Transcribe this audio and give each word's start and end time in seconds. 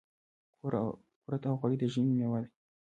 کورت 0.59 1.43
او 1.49 1.55
غوړي 1.59 1.77
د 1.79 1.83
ژمي 1.93 2.11
مېوه 2.17 2.39
ده. 2.43 2.49